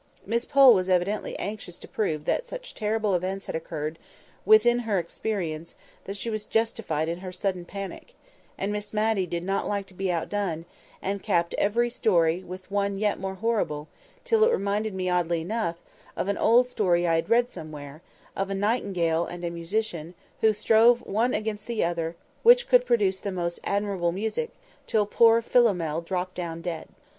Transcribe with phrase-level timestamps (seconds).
[0.25, 3.99] Miss Pole was evidently anxious to prove that such terrible events had occurred
[4.47, 8.15] within her experience that she was justified in her sudden panic;
[8.57, 10.65] and Miss Matty did not like to be outdone,
[11.03, 13.87] and capped every story with one yet more horrible,
[14.23, 15.75] till it reminded me oddly enough,
[16.17, 18.01] of an old story I had read somewhere,
[18.35, 23.19] of a nightingale and a musician, who strove one against the other which could produce
[23.19, 24.49] the most admirable music,
[24.87, 26.87] till poor Philomel dropped down dead.